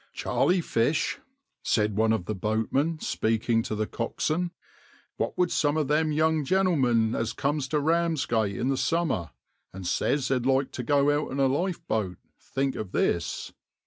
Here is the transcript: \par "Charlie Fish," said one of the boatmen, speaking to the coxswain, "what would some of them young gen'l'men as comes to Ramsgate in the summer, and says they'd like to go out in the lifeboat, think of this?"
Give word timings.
\par 0.00 0.08
"Charlie 0.14 0.62
Fish," 0.62 1.18
said 1.62 1.94
one 1.94 2.14
of 2.14 2.24
the 2.24 2.34
boatmen, 2.34 2.98
speaking 3.00 3.60
to 3.64 3.74
the 3.74 3.86
coxswain, 3.86 4.50
"what 5.18 5.36
would 5.36 5.52
some 5.52 5.76
of 5.76 5.88
them 5.88 6.10
young 6.10 6.42
gen'l'men 6.42 7.14
as 7.14 7.34
comes 7.34 7.68
to 7.68 7.78
Ramsgate 7.80 8.56
in 8.56 8.70
the 8.70 8.78
summer, 8.78 9.32
and 9.74 9.86
says 9.86 10.28
they'd 10.28 10.46
like 10.46 10.72
to 10.72 10.82
go 10.82 11.10
out 11.26 11.30
in 11.32 11.36
the 11.36 11.50
lifeboat, 11.50 12.16
think 12.38 12.76
of 12.76 12.92
this?" 12.92 13.52